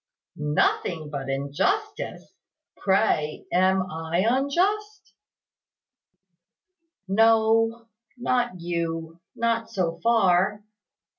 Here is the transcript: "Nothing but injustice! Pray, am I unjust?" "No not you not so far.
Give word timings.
"Nothing 0.35 1.11
but 1.11 1.29
injustice! 1.29 2.33
Pray, 2.75 3.45
am 3.53 3.83
I 3.91 4.25
unjust?" 4.27 5.13
"No 7.07 7.85
not 8.17 8.59
you 8.59 9.21
not 9.35 9.69
so 9.69 9.99
far. 10.01 10.63